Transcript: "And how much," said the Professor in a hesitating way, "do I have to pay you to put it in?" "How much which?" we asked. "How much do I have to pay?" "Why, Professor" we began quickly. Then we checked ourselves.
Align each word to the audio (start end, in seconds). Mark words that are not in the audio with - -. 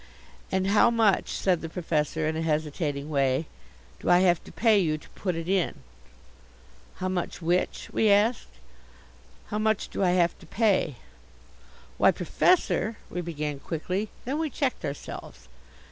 "And 0.51 0.65
how 0.65 0.89
much," 0.89 1.29
said 1.29 1.61
the 1.61 1.69
Professor 1.69 2.27
in 2.27 2.35
a 2.35 2.41
hesitating 2.41 3.11
way, 3.11 3.45
"do 3.99 4.09
I 4.09 4.21
have 4.21 4.43
to 4.45 4.51
pay 4.51 4.79
you 4.79 4.97
to 4.97 5.09
put 5.09 5.35
it 5.35 5.47
in?" 5.47 5.75
"How 6.95 7.07
much 7.07 7.39
which?" 7.39 7.87
we 7.93 8.09
asked. 8.09 8.47
"How 9.49 9.59
much 9.59 9.89
do 9.89 10.03
I 10.03 10.13
have 10.13 10.35
to 10.39 10.47
pay?" 10.47 10.95
"Why, 11.99 12.09
Professor" 12.09 12.97
we 13.11 13.21
began 13.21 13.59
quickly. 13.59 14.09
Then 14.25 14.39
we 14.39 14.49
checked 14.49 14.83
ourselves. 14.83 15.47